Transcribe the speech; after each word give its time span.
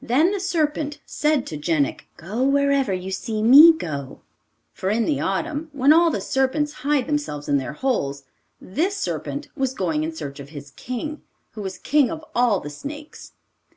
Then 0.00 0.32
the 0.32 0.40
serpent 0.40 0.98
said 1.06 1.46
to 1.46 1.56
Jenik, 1.56 2.08
'Go 2.16 2.42
wherever 2.42 2.92
you 2.92 3.12
see 3.12 3.44
me 3.44 3.72
go,' 3.72 4.20
for 4.72 4.90
in 4.90 5.04
the 5.04 5.20
autumn, 5.20 5.70
when 5.72 5.92
all 5.92 6.10
the 6.10 6.20
serpents 6.20 6.72
hide 6.82 7.06
themselves 7.06 7.48
in 7.48 7.58
their 7.58 7.74
holes, 7.74 8.24
this 8.60 8.96
serpent 8.96 9.46
was 9.54 9.72
going 9.72 10.02
in 10.02 10.10
search 10.12 10.40
of 10.40 10.48
his 10.48 10.72
king, 10.72 11.22
who 11.52 11.62
was 11.62 11.78
king 11.78 12.10
of 12.10 12.24
all 12.34 12.58
the 12.58 12.70
snakes. 12.70 13.34